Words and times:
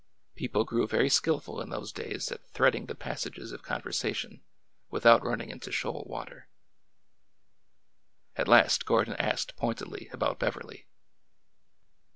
People 0.33 0.63
grew 0.63 0.87
very 0.87 1.09
skilful 1.09 1.61
in 1.61 1.69
those 1.69 1.91
days 1.91 2.31
at 2.31 2.49
threading 2.49 2.87
the 2.87 2.95
passages 2.95 3.51
of 3.51 3.61
conversation 3.61 4.41
without 4.89 5.23
running 5.23 5.49
into 5.51 5.71
shoal 5.71 6.05
water. 6.07 6.47
At 8.35 8.47
last 8.47 8.87
Gordon 8.87 9.13
asked 9.17 9.55
pointedly 9.57 10.09
about 10.11 10.39
Beverly. 10.39 10.87